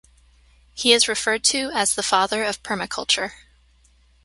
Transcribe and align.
He 0.73 0.93
is 0.93 1.07
referred 1.07 1.43
to 1.43 1.69
as 1.75 1.93
the 1.93 2.01
father 2.01 2.43
of 2.43 2.63
permaculture. 2.63 3.33